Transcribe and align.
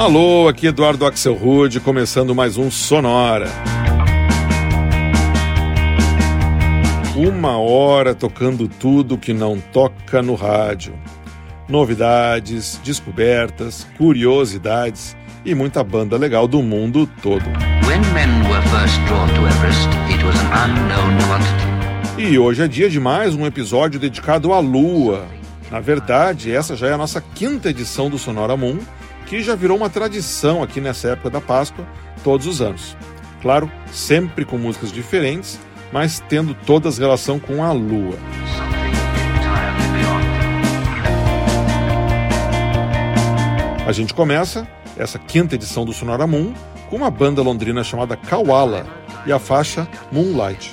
Alô, 0.00 0.48
aqui 0.48 0.66
Eduardo 0.66 1.04
Axel 1.04 1.34
Rude, 1.34 1.78
começando 1.78 2.34
mais 2.34 2.56
um 2.56 2.70
Sonora. 2.70 3.50
Uma 7.14 7.58
hora 7.58 8.14
tocando 8.14 8.66
tudo 8.66 9.18
que 9.18 9.34
não 9.34 9.60
toca 9.60 10.22
no 10.22 10.34
rádio. 10.34 10.94
Novidades, 11.68 12.80
descobertas, 12.82 13.86
curiosidades 13.98 15.14
e 15.44 15.54
muita 15.54 15.84
banda 15.84 16.16
legal 16.16 16.48
do 16.48 16.62
mundo 16.62 17.06
todo. 17.20 17.44
E 22.16 22.38
hoje 22.38 22.62
é 22.62 22.68
dia 22.68 22.88
de 22.88 22.98
mais 22.98 23.34
um 23.34 23.44
episódio 23.44 24.00
dedicado 24.00 24.54
à 24.54 24.60
Lua. 24.60 25.26
Na 25.70 25.78
verdade, 25.78 26.50
essa 26.50 26.74
já 26.74 26.86
é 26.86 26.94
a 26.94 26.98
nossa 26.98 27.20
quinta 27.20 27.68
edição 27.68 28.08
do 28.08 28.18
Sonora 28.18 28.56
Moon 28.56 28.78
que 29.30 29.40
já 29.44 29.54
virou 29.54 29.76
uma 29.76 29.88
tradição 29.88 30.60
aqui 30.60 30.80
nessa 30.80 31.10
época 31.10 31.30
da 31.30 31.40
Páscoa, 31.40 31.86
todos 32.24 32.48
os 32.48 32.60
anos. 32.60 32.96
Claro, 33.40 33.70
sempre 33.92 34.44
com 34.44 34.58
músicas 34.58 34.90
diferentes, 34.90 35.56
mas 35.92 36.20
tendo 36.28 36.52
todas 36.52 36.98
relação 36.98 37.38
com 37.38 37.62
a 37.62 37.70
lua. 37.70 38.18
A 43.86 43.92
gente 43.92 44.12
começa 44.12 44.66
essa 44.98 45.16
quinta 45.16 45.54
edição 45.54 45.84
do 45.84 45.92
Sonora 45.92 46.26
Moon 46.26 46.52
com 46.88 46.96
uma 46.96 47.10
banda 47.10 47.40
londrina 47.40 47.84
chamada 47.84 48.16
Kawala 48.16 48.84
e 49.24 49.30
a 49.30 49.38
faixa 49.38 49.88
Moonlight. 50.10 50.72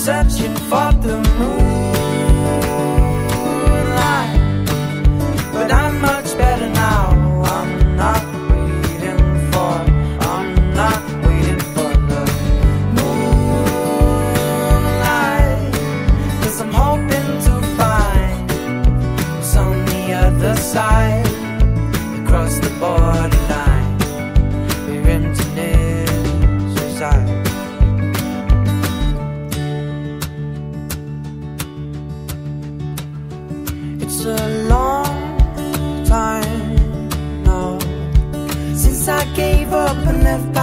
searching 0.00 0.56
for 0.56 0.92
the 1.02 1.18
moon. 1.38 1.99
never 40.12 40.24
left 40.24 40.59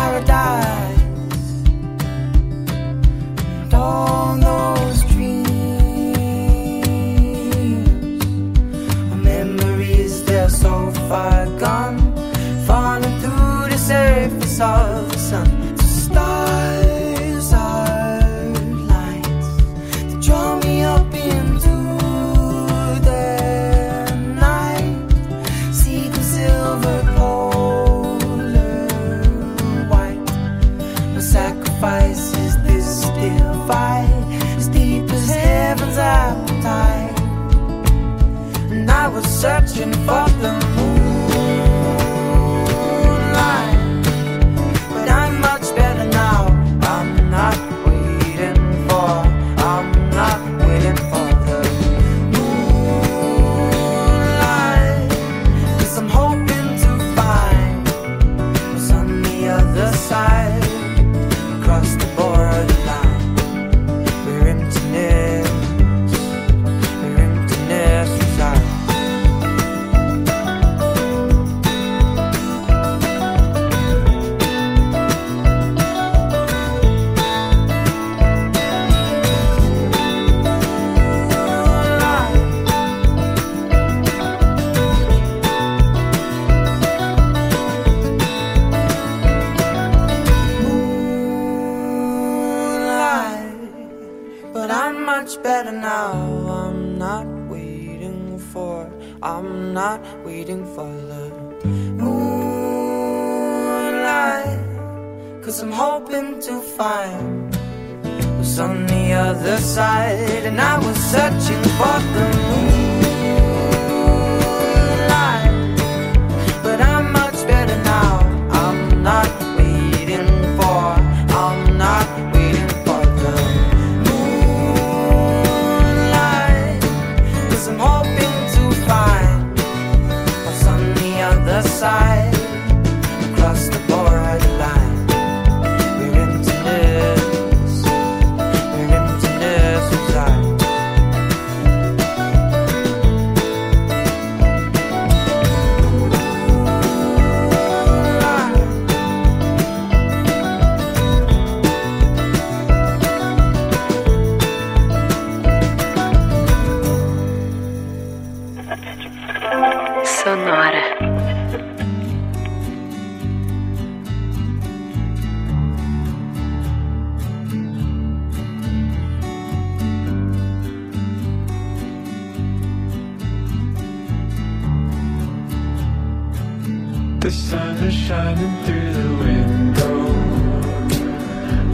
shining 177.29 178.63
through 178.63 178.94
the 178.94 179.09
window. 179.24 179.97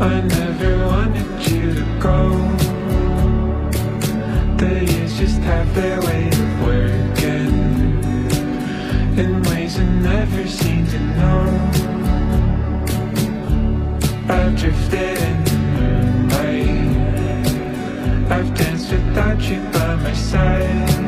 I 0.03 0.21
never 0.21 0.87
wanted 0.87 1.47
you 1.47 1.75
to 1.75 1.85
go. 1.99 2.17
The 4.57 4.85
years 4.85 5.13
just 5.19 5.39
have 5.41 5.75
their 5.75 6.01
way 6.01 6.27
of 6.29 6.61
working 6.65 7.53
in 9.15 9.43
ways 9.43 9.79
I 9.79 9.83
never 9.83 10.47
seem 10.47 10.87
to 10.87 10.99
know. 11.19 11.45
I've 14.29 14.55
drifted 14.57 15.17
in 15.29 15.43
the 15.43 15.57
moonlight. 15.75 17.11
I've 18.31 18.51
danced 18.55 18.91
without 18.91 19.41
you 19.41 19.59
by 19.71 19.95
my 19.97 20.13
side. 20.13 21.02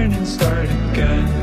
Morning 0.00 0.24
start 0.24 0.64
again. 0.64 1.39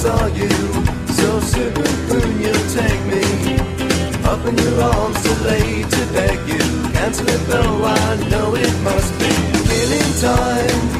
Saw 0.00 0.26
you 0.28 0.48
So 1.18 1.40
soon 1.40 2.40
you'll 2.40 2.66
take 2.78 3.02
me? 3.12 3.22
Up 4.24 4.42
in 4.46 4.56
your 4.56 4.80
arms 4.80 5.22
to 5.24 5.32
late 5.44 5.90
to 5.90 6.02
beg 6.14 6.38
you. 6.48 6.64
Cancel 6.94 7.28
it 7.28 7.42
though 7.48 7.84
I 7.84 8.16
know 8.30 8.54
it 8.54 8.74
must 8.82 9.12
be. 9.20 9.32
Killing 9.68 10.12
time 10.24 10.99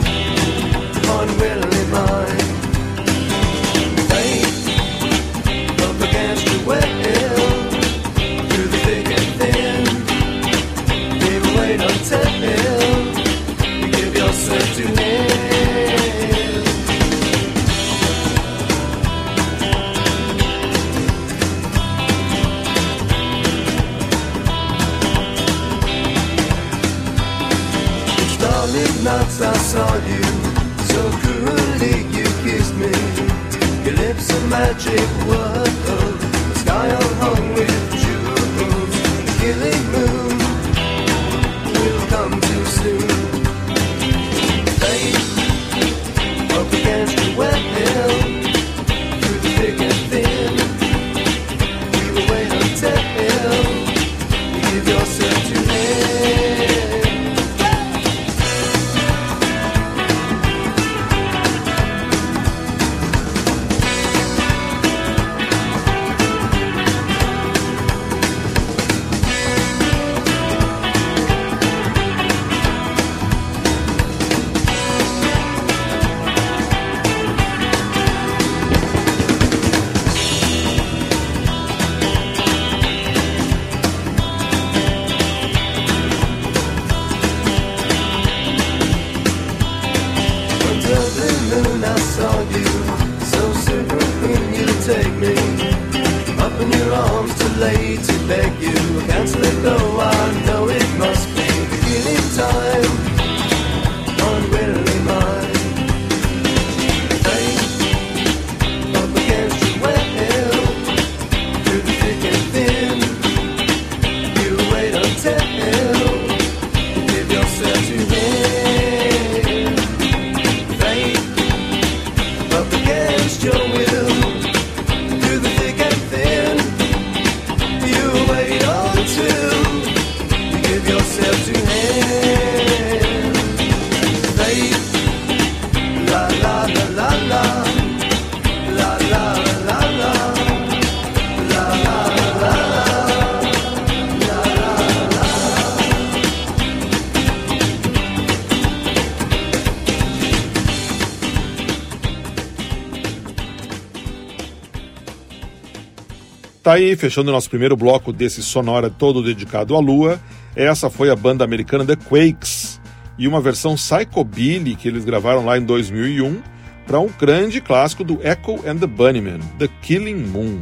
Tá 156.70 156.74
aí, 156.74 156.94
fechando 156.94 157.30
o 157.30 157.34
nosso 157.34 157.50
primeiro 157.50 157.76
bloco 157.76 158.12
desse 158.12 158.44
sonora 158.44 158.88
todo 158.88 159.24
dedicado 159.24 159.74
à 159.74 159.80
lua. 159.80 160.20
Essa 160.54 160.88
foi 160.88 161.10
a 161.10 161.16
banda 161.16 161.42
americana 161.42 161.84
The 161.84 161.96
Quakes 161.96 162.80
e 163.18 163.26
uma 163.26 163.40
versão 163.40 163.74
psychobilly 163.74 164.76
que 164.76 164.86
eles 164.86 165.04
gravaram 165.04 165.44
lá 165.44 165.58
em 165.58 165.64
2001 165.64 166.40
para 166.86 167.00
um 167.00 167.08
grande 167.08 167.60
clássico 167.60 168.04
do 168.04 168.24
Echo 168.24 168.64
and 168.64 168.76
the 168.76 168.86
Bunnymen, 168.86 169.40
The 169.58 169.66
Killing 169.82 170.22
Moon. 170.28 170.60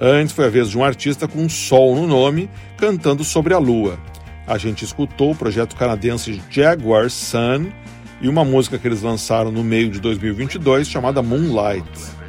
Antes 0.00 0.32
foi 0.36 0.46
a 0.46 0.50
vez 0.50 0.70
de 0.70 0.78
um 0.78 0.84
artista 0.84 1.26
com 1.26 1.40
um 1.40 1.48
sol 1.48 1.96
no 1.96 2.06
nome 2.06 2.48
cantando 2.76 3.24
sobre 3.24 3.52
a 3.54 3.58
lua. 3.58 3.98
A 4.46 4.56
gente 4.56 4.84
escutou 4.84 5.32
o 5.32 5.36
projeto 5.36 5.74
canadense 5.74 6.40
Jaguar 6.48 7.10
Sun 7.10 7.72
e 8.20 8.28
uma 8.28 8.44
música 8.44 8.78
que 8.78 8.86
eles 8.86 9.02
lançaram 9.02 9.50
no 9.50 9.64
meio 9.64 9.90
de 9.90 9.98
2022 9.98 10.88
chamada 10.88 11.20
Moonlight 11.20 12.21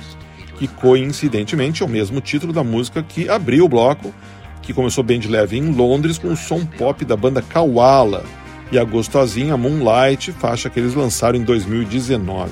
que 0.64 0.68
coincidentemente 0.68 1.84
é 1.84 1.86
o 1.86 1.90
mesmo 1.90 2.22
título 2.22 2.54
da 2.54 2.64
música 2.64 3.04
que 3.04 3.28
abriu 3.28 3.66
o 3.66 3.68
bloco, 3.68 4.14
que 4.62 4.74
começou 4.74 5.04
bem 5.04 5.20
de 5.20 5.28
leve 5.28 5.58
em 5.58 5.74
Londres 5.74 6.18
com 6.18 6.30
o 6.30 6.38
som 6.38 6.66
pop 6.66 7.04
da 7.04 7.18
banda 7.18 7.42
Kawala 7.42 8.24
e 8.72 8.80
a 8.80 8.84
gostosinha 8.86 9.58
Moonlight, 9.58 10.32
faixa 10.32 10.70
que 10.70 10.80
eles 10.80 10.94
lançaram 10.94 11.38
em 11.38 11.44
2019. 11.44 12.50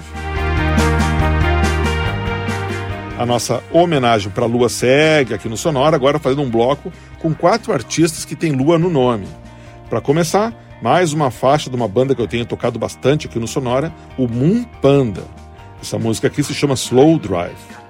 A 3.18 3.26
nossa 3.26 3.64
homenagem 3.72 4.30
para 4.30 4.44
a 4.44 4.48
Lua 4.48 4.68
segue 4.68 5.34
aqui 5.34 5.48
no 5.48 5.56
Sonora, 5.56 5.96
agora 5.96 6.20
fazendo 6.20 6.42
um 6.42 6.50
bloco 6.50 6.92
com 7.20 7.34
quatro 7.34 7.72
artistas 7.72 8.26
que 8.26 8.36
têm 8.36 8.52
Lua 8.52 8.78
no 8.78 8.90
nome. 8.90 9.28
Para 9.90 10.02
começar, 10.02 10.54
mais 10.82 11.14
uma 11.14 11.32
faixa 11.32 11.70
de 11.70 11.78
uma 11.78 11.88
banda 11.88 12.14
que 12.14 12.22
eu 12.22 12.28
tenho 12.28 12.46
tocado 12.46 12.78
bastante 12.78 13.28
aqui 13.28 13.40
no 13.40 13.48
Sonora, 13.48 13.94
o 14.18 14.28
Moon 14.28 14.66
Panda. 14.82 15.24
Essa 15.82 15.98
música 15.98 16.28
aqui 16.28 16.44
se 16.44 16.54
chama 16.54 16.74
Slow 16.74 17.18
Drive. 17.18 17.81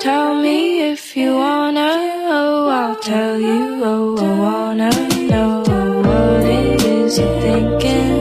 Tell 0.00 0.32
me 0.40 0.92
if 0.92 1.16
you 1.16 1.34
wanna, 1.34 1.90
oh, 2.30 2.68
I'll 2.68 2.96
tell 3.00 3.40
you, 3.40 3.84
oh, 3.84 4.16
I 4.16 4.38
wanna 4.38 4.90
know 5.28 5.62
what 6.06 6.44
it 6.44 6.82
is 6.84 7.18
you're 7.18 7.40
thinking. 7.40 8.17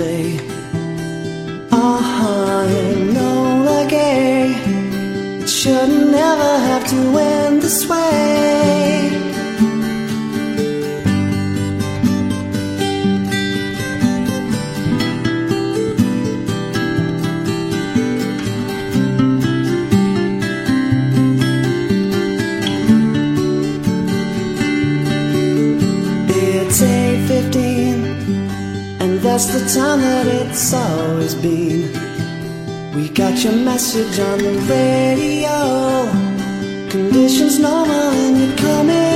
Tears 0.00 0.40
someday. 0.40 0.40
Ah, 1.72 2.66
Enola 2.66 3.88
Gay, 3.88 4.52
it 5.42 5.48
should 5.48 5.88
never 6.10 6.58
have 6.68 6.88
to 6.90 7.18
end 7.18 7.62
this 7.62 7.88
way. 7.88 9.29
That's 29.30 29.46
the 29.46 29.80
time 29.80 30.00
that 30.00 30.26
it's 30.26 30.74
always 30.74 31.36
been. 31.36 31.92
We 32.96 33.10
got 33.10 33.44
your 33.44 33.52
message 33.52 34.18
on 34.18 34.38
the 34.38 34.54
radio. 34.68 36.10
Conditions 36.90 37.60
normal 37.60 38.10
and 38.10 38.36
you're 38.36 38.56
coming 38.58 39.09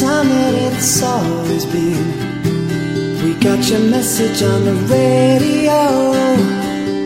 time 0.00 0.28
that 0.28 0.54
it's 0.54 1.02
always 1.02 1.64
been. 1.66 3.22
We 3.22 3.34
got 3.34 3.68
your 3.70 3.78
message 3.78 4.42
on 4.42 4.64
the 4.64 4.74
radio. 4.90 6.12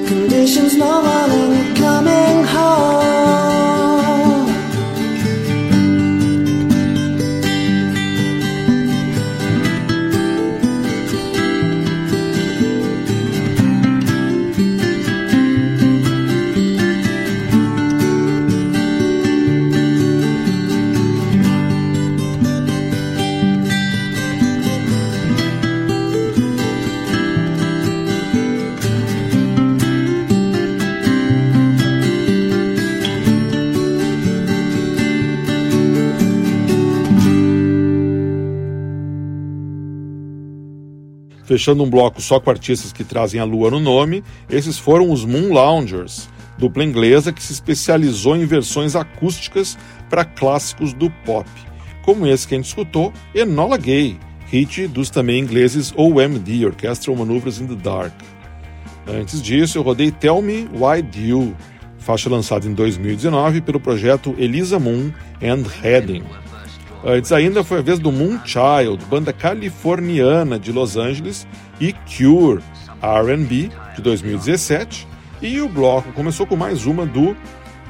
Conditions 0.07 0.75
normal 0.75 1.31
and 1.39 1.67
you're 1.67 1.77
coming 1.77 2.45
home 2.45 3.78
Fechando 41.49 41.83
um 41.83 41.89
bloco 41.89 42.21
só 42.21 42.39
com 42.39 42.51
artistas 42.51 42.93
que 42.93 43.03
trazem 43.03 43.41
a 43.41 43.45
lua 43.45 43.71
no 43.71 43.81
nome, 43.81 44.23
esses 44.51 44.79
foram 44.79 45.11
os 45.11 45.25
Moon 45.25 45.51
Loungers, 45.51 46.29
dupla 46.59 46.85
inglesa 46.85 47.33
que 47.33 47.43
se 47.43 47.55
especializou 47.55 48.37
em 48.37 48.45
versões 48.45 48.95
acústicas 48.95 49.79
para 50.11 50.27
clássicos 50.27 50.93
do 50.93 51.09
pop, 51.25 51.49
como 52.03 52.27
esse 52.27 52.47
que 52.47 52.55
a 52.55 52.59
gente 52.59 52.67
escutou, 52.67 53.15
Enola 53.35 53.79
Gay, 53.79 54.19
hit 54.49 54.87
dos 54.89 55.09
também 55.09 55.41
ingleses 55.41 55.91
OMD, 55.97 56.67
Orchestral 56.67 57.17
Maneuvers 57.17 57.61
in 57.61 57.67
the 57.67 57.77
Dark. 57.77 58.13
Antes 59.07 59.41
disso, 59.41 59.79
eu 59.79 59.83
rodei 59.83 60.11
Tell 60.11 60.43
Me 60.43 60.69
Why 60.71 61.03
You, 61.19 61.57
faixa 61.97 62.29
lançada 62.29 62.67
em 62.67 62.75
2019 62.75 63.63
pelo 63.63 63.81
projeto 63.81 64.35
Elisa 64.37 64.79
Moon 64.79 65.11
and 65.43 65.65
Heading. 65.83 66.25
Antes 67.05 67.31
ainda 67.33 67.63
foi 67.63 67.79
a 67.79 67.83
vez 67.83 67.99
do 67.99 68.11
Moonchild, 68.11 69.05
banda 69.09 69.33
californiana 69.33 70.59
de 70.59 70.73
Los 70.73 70.97
Angeles, 70.97 71.47
e 71.81 71.93
Cure, 71.93 72.63
R&B, 73.01 73.71
de 73.95 74.03
2017. 74.03 75.07
E 75.41 75.61
o 75.61 75.69
bloco 75.69 76.13
começou 76.13 76.47
com 76.47 76.57
mais 76.57 76.87
uma 76.87 77.07
do 77.07 77.37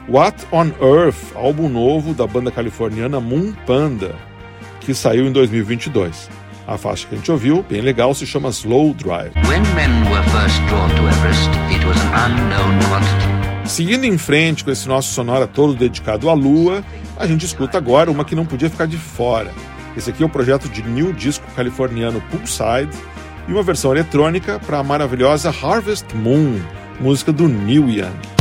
What 0.09 0.47
on 0.53 0.71
Earth, 0.81 1.35
álbum 1.35 1.69
novo 1.69 2.13
da 2.13 2.27
banda 2.27 2.51
californiana 2.51 3.21
Moon 3.21 3.55
Panda, 3.67 4.15
que 4.81 4.93
saiu 4.93 5.27
em 5.27 5.33
2022. 5.33 6.29
A 6.67 6.77
faixa 6.77 7.07
que 7.07 7.15
a 7.15 7.19
gente 7.19 7.33
ouviu, 7.33 7.65
bem 7.67 7.81
legal, 7.81 8.13
se 8.15 8.27
chama 8.27 8.51
Slow 8.51 8.93
Drive. 8.93 9.33
Everest. 12.85 13.39
Seguindo 13.65 14.05
em 14.05 14.19
frente 14.19 14.65
com 14.65 14.71
esse 14.71 14.87
nosso 14.87 15.13
sonora 15.13 15.47
todo 15.47 15.75
dedicado 15.75 16.29
à 16.29 16.35
Lua, 16.35 16.85
a 17.19 17.27
gente 17.27 17.45
escuta 17.45 17.77
agora 17.77 18.11
uma 18.11 18.25
que 18.25 18.35
não 18.35 18.47
podia 18.47 18.71
ficar 18.71 18.87
de 18.87 18.97
fora. 18.97 19.53
Esse 19.97 20.11
aqui 20.11 20.23
é 20.23 20.27
o 20.27 20.29
projeto 20.29 20.69
de 20.69 20.83
new 20.83 21.13
disco 21.13 21.45
californiano 21.57 22.23
Poolside 22.31 22.97
e 23.49 23.53
uma 23.53 23.63
versão 23.63 23.91
eletrônica 23.91 24.61
para 24.61 24.79
a 24.79 24.85
maravilhosa 24.85 25.51
Harvest 25.51 26.07
Moon, 26.15 26.61
música 27.01 27.33
do 27.33 27.49
Neil 27.49 27.89
Young. 27.91 28.39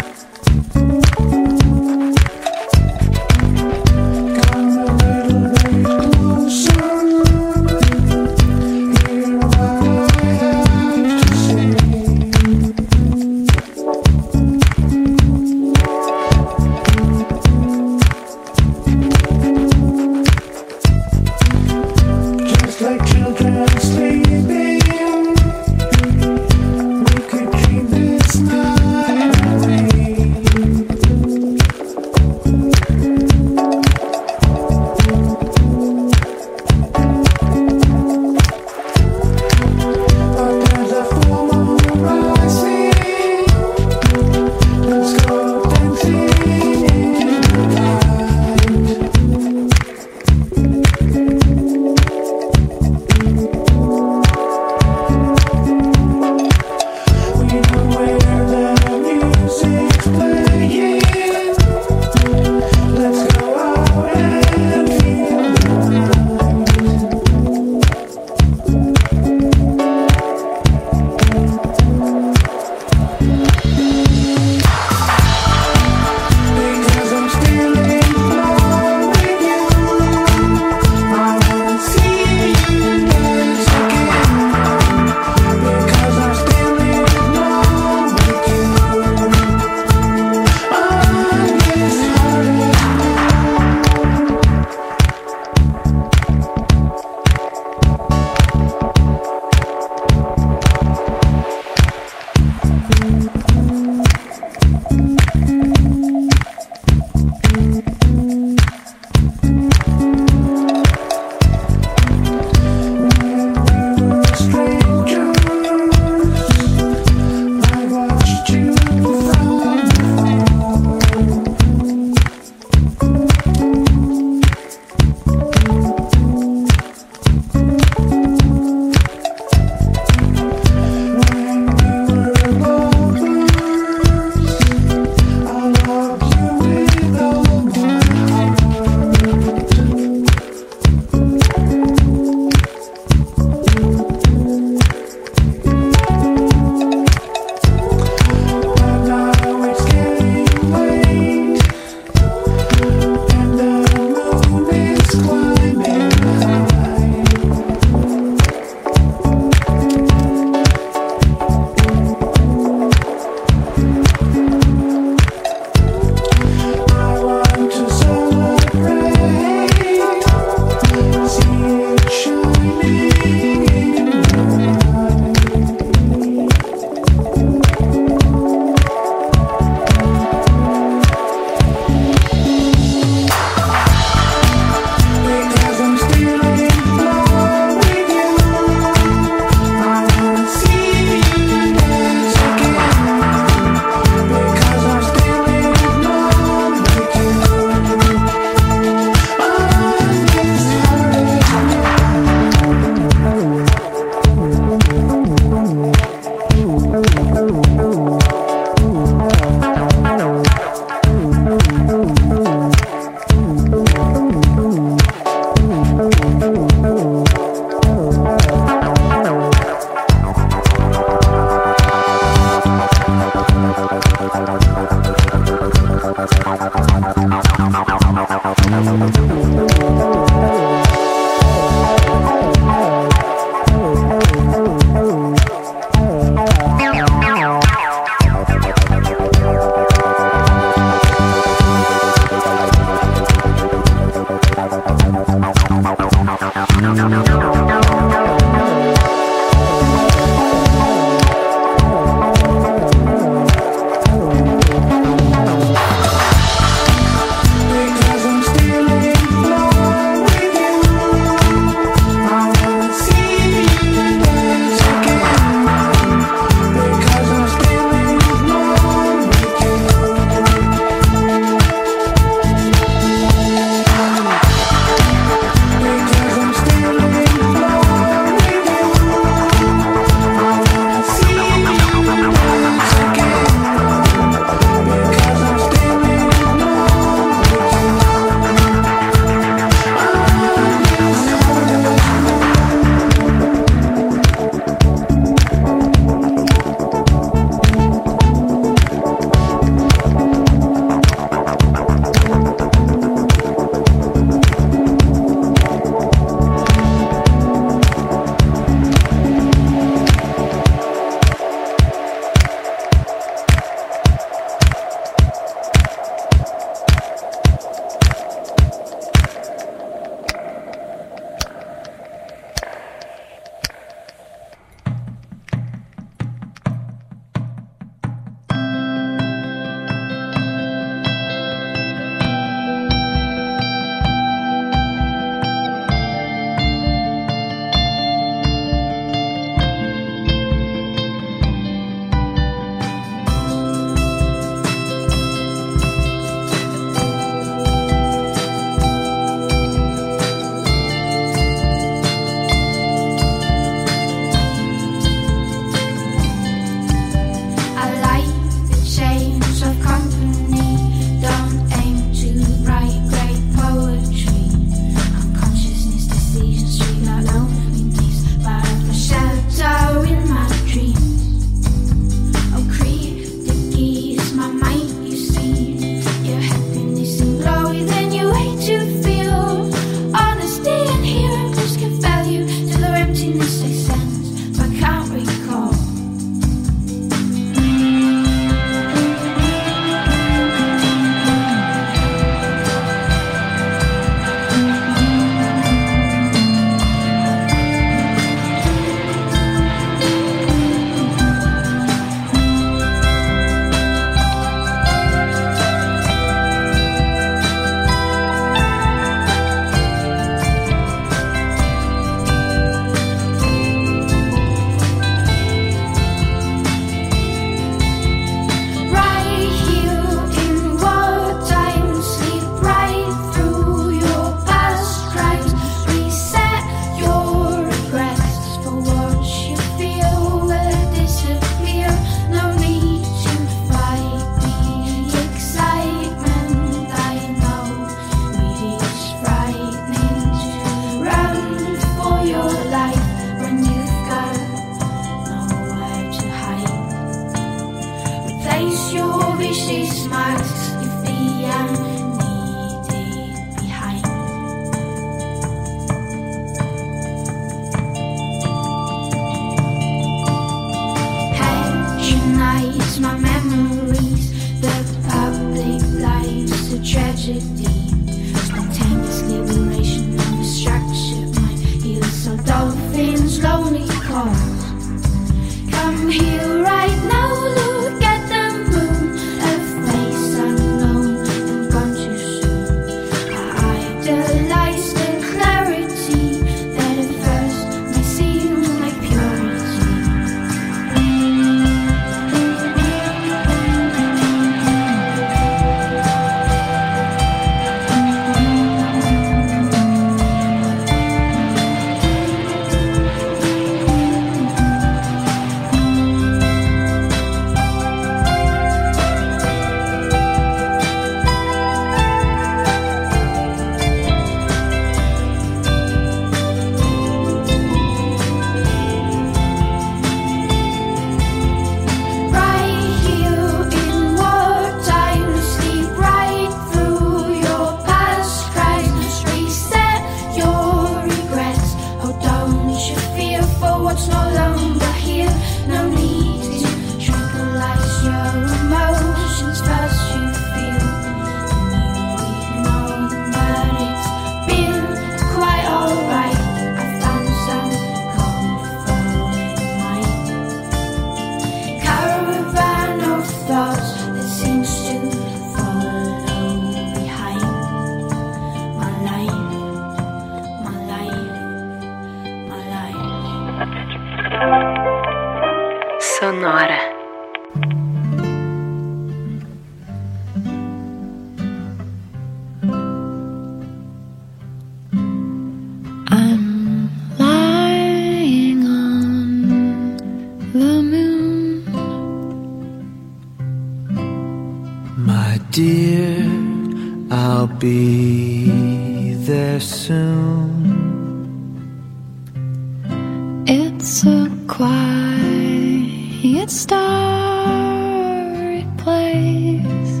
quiet 594.50 596.50
starry 596.50 598.66
place. 598.78 600.00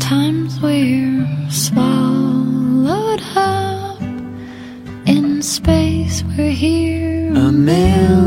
Times 0.00 0.60
we're 0.60 1.28
swallowed 1.48 3.22
up 3.36 4.02
in 5.06 5.40
space, 5.40 6.24
we're 6.36 6.50
here. 6.50 7.32
A 7.34 7.52
man. 7.52 8.19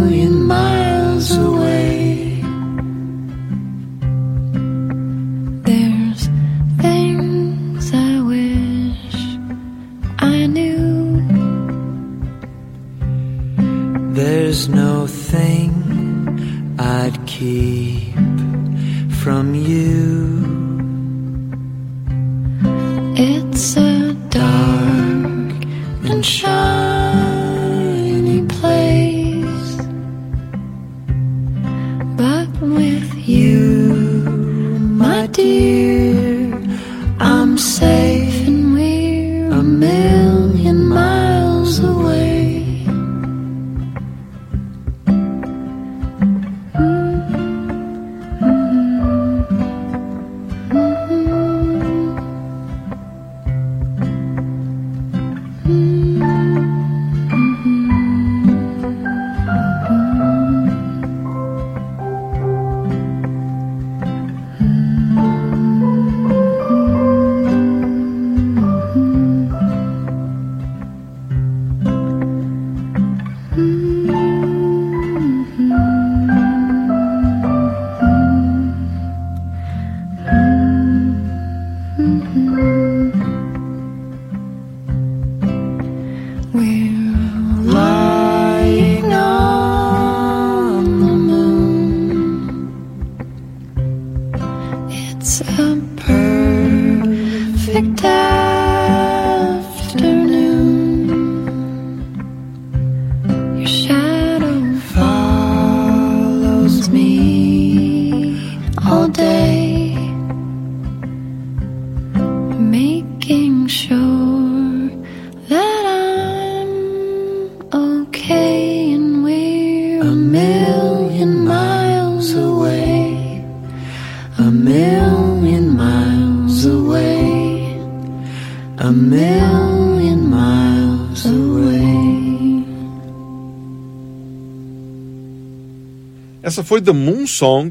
foi 136.74 136.82
The 136.82 136.92
Moon 136.92 137.28
Song, 137.28 137.70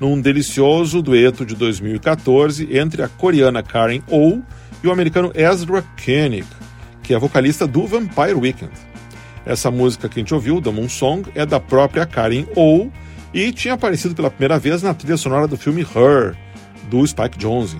num 0.00 0.20
delicioso 0.20 1.00
dueto 1.00 1.46
de 1.46 1.54
2014 1.54 2.76
entre 2.76 3.00
a 3.00 3.08
coreana 3.08 3.62
Karen 3.62 4.02
Oh 4.08 4.40
e 4.82 4.88
o 4.88 4.90
americano 4.90 5.30
Ezra 5.36 5.84
Koenig, 6.04 6.48
que 7.00 7.14
é 7.14 7.18
vocalista 7.20 7.64
do 7.64 7.86
Vampire 7.86 8.34
Weekend. 8.34 8.72
Essa 9.46 9.70
música 9.70 10.08
que 10.08 10.18
a 10.18 10.20
gente 10.20 10.34
ouviu, 10.34 10.60
The 10.60 10.72
Moon 10.72 10.88
Song, 10.88 11.30
é 11.32 11.46
da 11.46 11.60
própria 11.60 12.04
Karen 12.04 12.44
Oh 12.56 12.88
e 13.32 13.52
tinha 13.52 13.74
aparecido 13.74 14.16
pela 14.16 14.32
primeira 14.32 14.58
vez 14.58 14.82
na 14.82 14.94
trilha 14.94 15.16
sonora 15.16 15.46
do 15.46 15.56
filme 15.56 15.82
Her, 15.82 16.34
do 16.90 17.06
Spike 17.06 17.38
Jonze. 17.38 17.78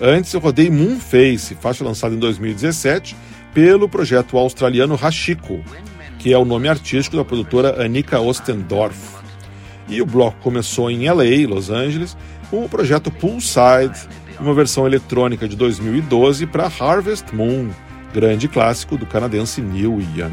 Antes 0.00 0.32
eu 0.32 0.40
rodei 0.40 0.70
Moonface, 0.70 1.54
faixa 1.60 1.84
lançada 1.84 2.14
em 2.14 2.18
2017 2.18 3.14
pelo 3.52 3.86
projeto 3.86 4.38
australiano 4.38 4.94
Hashiko, 4.94 5.62
que 6.18 6.32
é 6.32 6.38
o 6.38 6.44
nome 6.46 6.70
artístico 6.70 7.18
da 7.18 7.24
produtora 7.24 7.84
Annika 7.84 8.18
Ostendorf. 8.18 9.19
E 9.88 10.00
o 10.00 10.06
bloco 10.06 10.36
começou 10.40 10.90
em 10.90 11.08
LA, 11.08 11.48
Los 11.48 11.70
Angeles, 11.70 12.16
com 12.50 12.64
o 12.64 12.68
projeto 12.68 13.10
Poolside, 13.10 14.08
uma 14.38 14.54
versão 14.54 14.86
eletrônica 14.86 15.46
de 15.46 15.56
2012 15.56 16.46
para 16.46 16.64
Harvest 16.64 17.34
Moon, 17.34 17.70
grande 18.12 18.48
clássico 18.48 18.96
do 18.96 19.06
canadense 19.06 19.60
Neil 19.60 20.00
Young. 20.16 20.32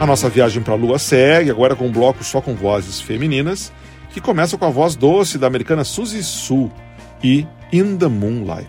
A 0.00 0.06
nossa 0.06 0.28
viagem 0.28 0.62
para 0.62 0.74
a 0.74 0.76
Lua 0.76 0.98
segue, 0.98 1.50
agora 1.50 1.74
com 1.74 1.86
um 1.86 1.92
bloco 1.92 2.22
só 2.22 2.40
com 2.40 2.54
vozes 2.54 3.00
femininas, 3.00 3.72
que 4.10 4.20
começa 4.20 4.58
com 4.58 4.64
a 4.64 4.70
voz 4.70 4.94
doce 4.94 5.38
da 5.38 5.46
americana 5.46 5.82
Suzy 5.82 6.22
Su 6.22 6.70
e 7.22 7.46
In 7.72 7.96
the 7.96 8.08
Moonlight. 8.08 8.68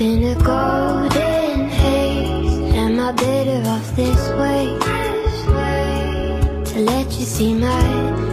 in 0.00 0.24
a 0.24 0.34
golden 0.42 1.68
haze 1.68 2.74
Am 2.74 3.00
I 3.00 3.12
better 3.12 3.68
off 3.68 3.96
this 3.96 4.28
way? 4.40 4.66
To 6.72 6.80
let 6.80 7.06
you 7.06 7.24
see 7.24 7.54
my 7.54 8.25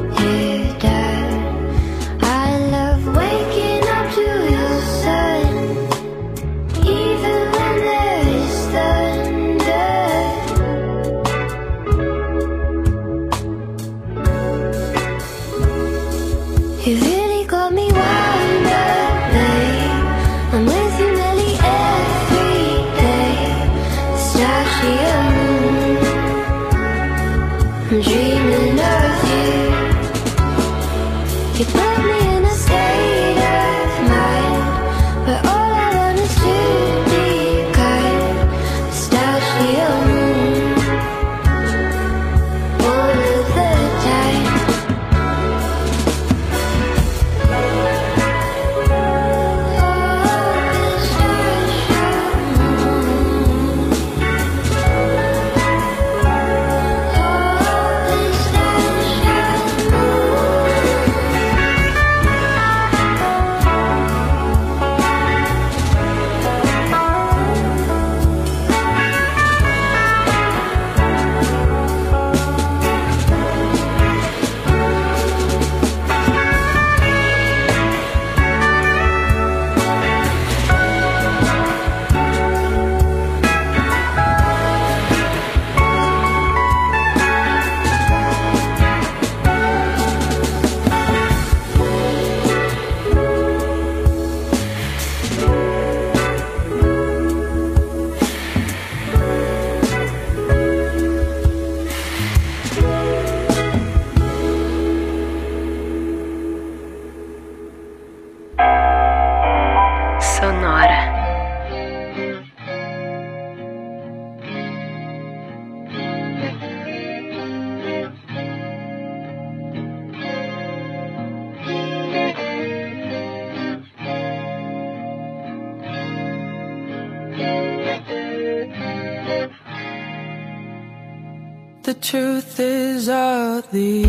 The. 133.74 134.03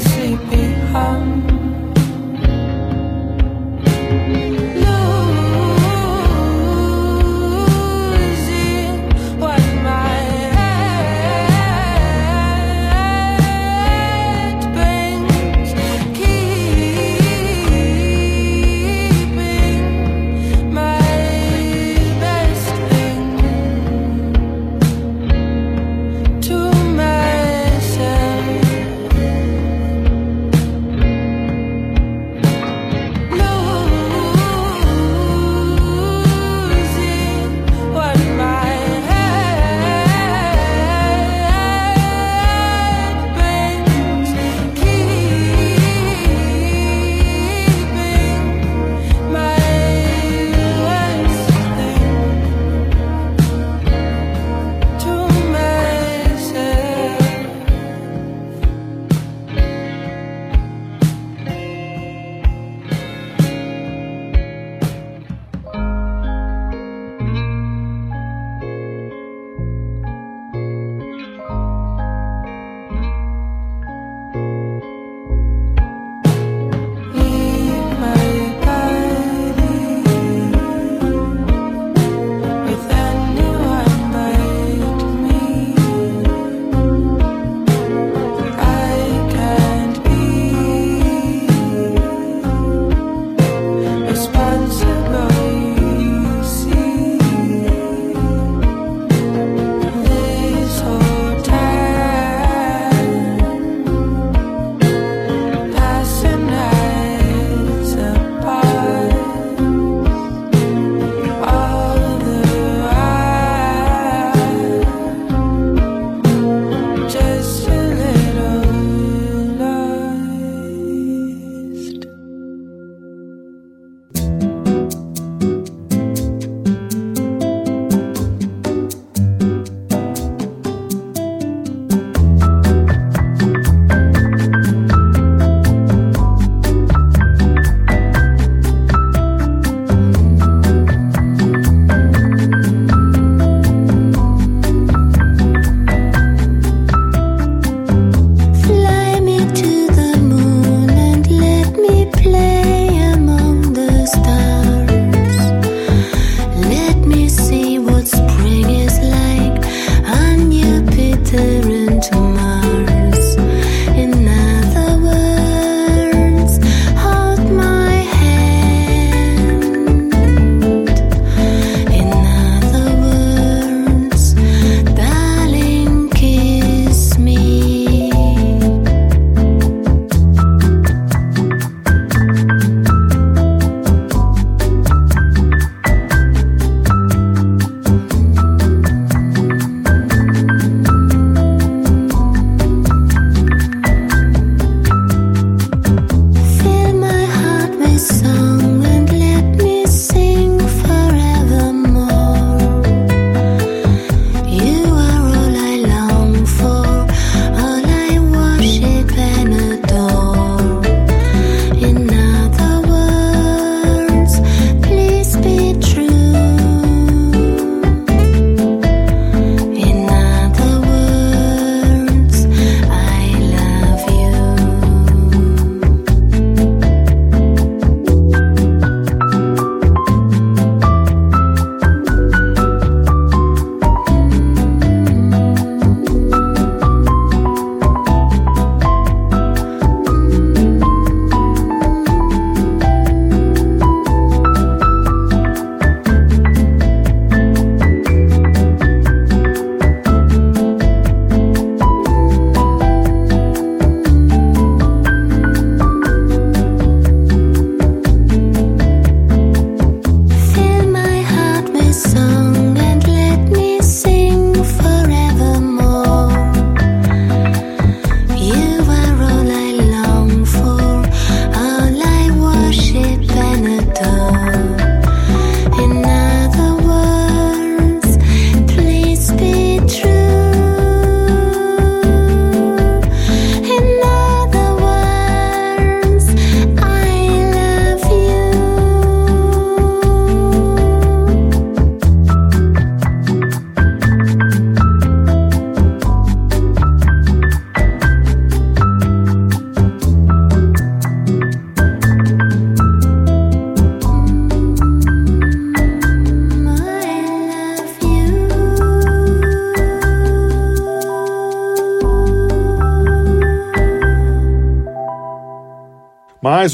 sleepy 0.00 0.64
hum. 0.92 1.53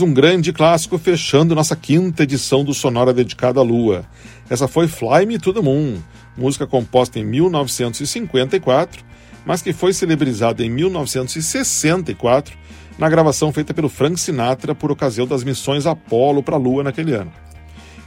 Mais 0.00 0.10
um 0.10 0.14
grande 0.14 0.50
clássico 0.50 0.96
fechando 0.96 1.54
nossa 1.54 1.76
quinta 1.76 2.22
edição 2.22 2.64
do 2.64 2.72
Sonora 2.72 3.12
dedicada 3.12 3.60
à 3.60 3.62
Lua. 3.62 4.06
Essa 4.48 4.66
foi 4.66 4.88
Fly 4.88 5.26
Me 5.26 5.38
to 5.38 5.52
the 5.52 5.60
Moon, 5.60 5.98
música 6.38 6.66
composta 6.66 7.18
em 7.18 7.24
1954, 7.26 9.04
mas 9.44 9.60
que 9.60 9.74
foi 9.74 9.92
celebrizada 9.92 10.64
em 10.64 10.70
1964 10.70 12.56
na 12.98 13.10
gravação 13.10 13.52
feita 13.52 13.74
pelo 13.74 13.90
Frank 13.90 14.18
Sinatra 14.18 14.74
por 14.74 14.90
ocasião 14.90 15.26
das 15.26 15.44
missões 15.44 15.84
Apollo 15.86 16.42
para 16.42 16.56
a 16.56 16.58
Lua 16.58 16.82
naquele 16.82 17.12
ano. 17.12 17.32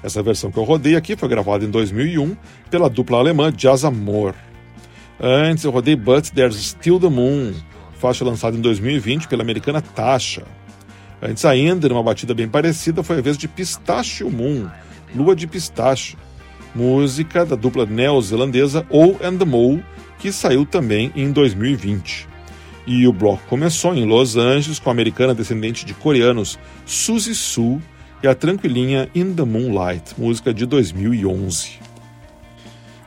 Essa 0.02 0.24
versão 0.24 0.52
que 0.52 0.58
eu 0.58 0.64
rodei 0.64 0.96
aqui 0.96 1.16
foi 1.16 1.30
gravada 1.30 1.64
em 1.64 1.70
2001 1.70 2.36
pela 2.72 2.90
dupla 2.90 3.20
alemã 3.20 3.52
Jazz 3.52 3.86
Amor. 3.86 4.34
Antes 5.22 5.64
eu 5.64 5.70
rodei 5.70 5.96
But 5.96 6.32
There's 6.32 6.56
Still 6.56 7.00
the 7.00 7.10
Moon, 7.10 7.54
faixa 8.00 8.26
lançada 8.26 8.58
em 8.58 8.62
2020 8.62 9.28
pela 9.28 9.44
americana 9.44 9.80
Tasha. 9.80 10.44
Antes 11.26 11.46
ainda, 11.46 11.88
numa 11.88 12.04
batida 12.04 12.34
bem 12.34 12.50
parecida, 12.50 13.02
foi 13.02 13.20
a 13.20 13.22
vez 13.22 13.38
de 13.38 13.48
Pistachio 13.48 14.30
Moon, 14.30 14.68
Lua 15.16 15.34
de 15.34 15.48
Pistache, 15.48 16.18
música 16.76 17.46
da 17.46 17.56
dupla 17.56 17.86
neozelandesa 17.86 18.86
O 18.90 19.16
and 19.24 19.38
the 19.38 19.46
Mole, 19.46 19.86
que 20.20 20.34
saiu 20.34 20.66
também 20.66 21.14
em 21.16 21.32
2020. 21.32 22.28
E 22.86 23.08
o 23.08 23.14
bloco 23.14 23.42
começou 23.48 23.96
em 23.96 24.06
Los 24.06 24.36
Angeles 24.36 24.80
com 24.80 24.90
a 24.90 24.92
americana 24.92 25.34
descendente 25.34 25.86
de 25.86 25.94
coreanos 25.94 26.60
Suzy 26.86 27.34
Su 27.34 27.82
e 28.22 28.28
a 28.28 28.36
tranquilinha 28.36 29.10
In 29.16 29.34
the 29.34 29.46
Moonlight, 29.46 30.16
música 30.18 30.54
de 30.54 30.66
2011. 30.66 31.80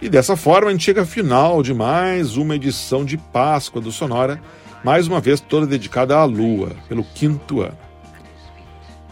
E 0.01 0.09
dessa 0.09 0.37
forma 0.37 0.69
a 0.69 0.73
gente 0.73 0.85
chega 0.85 1.03
ao 1.03 1.07
final 1.07 1.63
de 1.63 1.75
mais 1.75 2.39
uma 2.39 2.57
edição 2.57 3.05
de 3.05 3.19
Páscoa 3.19 3.83
do 3.83 3.93
Sonora, 3.93 4.41
mais 4.83 5.07
uma 5.07 5.21
vez 5.21 5.39
toda 5.39 5.67
dedicada 5.67 6.17
à 6.17 6.25
Lua, 6.25 6.75
pelo 6.89 7.05
quinto 7.05 7.61
ano. 7.61 7.86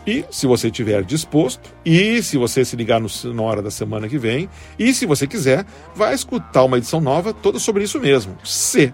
E 0.06 0.24
se 0.30 0.46
você 0.46 0.68
estiver 0.68 1.02
disposto, 1.02 1.70
e 1.84 2.22
se 2.22 2.36
você 2.36 2.64
se 2.64 2.76
ligar 2.76 3.00
no, 3.00 3.08
na 3.32 3.42
hora 3.42 3.62
da 3.62 3.70
semana 3.70 4.08
que 4.08 4.18
vem, 4.18 4.48
e 4.78 4.92
se 4.92 5.06
você 5.06 5.26
quiser, 5.26 5.64
vai 5.94 6.14
escutar 6.14 6.64
uma 6.64 6.76
edição 6.76 7.00
nova 7.00 7.32
toda 7.32 7.58
sobre 7.58 7.84
isso 7.84 7.98
mesmo. 7.98 8.36
C. 8.44 8.92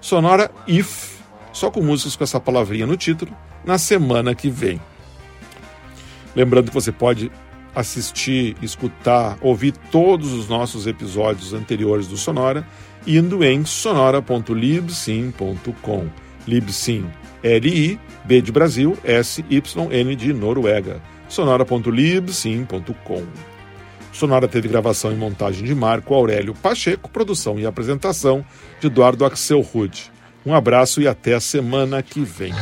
Sonora 0.00 0.50
If, 0.66 1.18
só 1.52 1.70
com 1.70 1.82
músicas 1.82 2.16
com 2.16 2.24
essa 2.24 2.40
palavrinha 2.40 2.86
no 2.86 2.96
título, 2.96 3.36
na 3.64 3.76
semana 3.76 4.34
que 4.34 4.48
vem. 4.48 4.80
Lembrando 6.34 6.68
que 6.68 6.74
você 6.74 6.92
pode 6.92 7.30
assistir, 7.74 8.56
escutar, 8.62 9.36
ouvir 9.40 9.72
todos 9.90 10.32
os 10.32 10.48
nossos 10.48 10.86
episódios 10.86 11.52
anteriores 11.52 12.06
do 12.06 12.16
Sonora 12.16 12.66
indo 13.06 13.44
em 13.44 13.64
sonora.libsyn.com. 13.64 16.08
Libsyn, 16.46 17.06
L-I, 17.42 17.98
B 18.24 18.40
de 18.40 18.52
Brasil, 18.52 18.96
S-Y-N 19.04 20.16
de 20.16 20.32
Noruega. 20.32 21.00
sonora.libsyn.com. 21.28 23.24
Sonora 24.12 24.48
teve 24.48 24.66
gravação 24.66 25.12
e 25.12 25.14
montagem 25.14 25.64
de 25.64 25.74
Marco 25.74 26.14
Aurélio 26.14 26.54
Pacheco, 26.54 27.08
produção 27.08 27.58
e 27.58 27.66
apresentação 27.66 28.44
de 28.80 28.88
Eduardo 28.88 29.24
Axel 29.24 29.60
Rude. 29.60 30.10
Um 30.44 30.54
abraço 30.54 31.00
e 31.00 31.06
até 31.06 31.34
a 31.34 31.40
semana 31.40 32.02
que 32.02 32.20
vem. 32.20 32.52